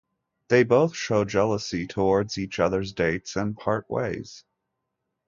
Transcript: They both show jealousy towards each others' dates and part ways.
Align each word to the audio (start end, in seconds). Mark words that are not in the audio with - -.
They 0.47 0.63
both 0.63 0.95
show 0.95 1.25
jealousy 1.25 1.85
towards 1.85 2.39
each 2.39 2.59
others' 2.59 2.91
dates 2.91 3.35
and 3.35 3.55
part 3.55 3.87
ways. 3.87 4.43